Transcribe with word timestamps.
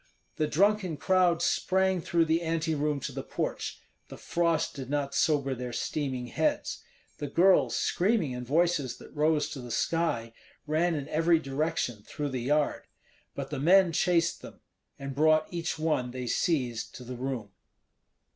The 0.37 0.47
drunken 0.47 0.97
crowd 0.97 1.43
sprang 1.43 2.01
through 2.01 2.25
the 2.25 2.41
anteroom 2.41 2.99
to 3.01 3.11
the 3.11 3.21
porch. 3.21 3.81
The 4.07 4.17
frost 4.17 4.73
did 4.73 4.89
not 4.89 5.13
sober 5.13 5.53
their 5.53 5.71
steaming 5.73 6.25
heads. 6.25 6.83
The 7.19 7.27
girls, 7.27 7.75
screaming 7.75 8.31
in 8.31 8.43
voices 8.43 8.97
that 8.97 9.15
rose 9.15 9.47
to 9.49 9.61
the 9.61 9.69
sky, 9.69 10.33
ran 10.65 10.95
in 10.95 11.07
every 11.09 11.37
direction 11.37 12.01
through 12.01 12.29
the 12.29 12.41
yard; 12.41 12.87
but 13.35 13.51
the 13.51 13.59
men 13.59 13.91
chased 13.91 14.41
them, 14.41 14.61
and 14.97 15.13
brought 15.13 15.45
each 15.51 15.77
one 15.77 16.09
they 16.09 16.25
seized 16.25 16.95
to 16.95 17.03
the 17.03 17.15
room. 17.15 17.51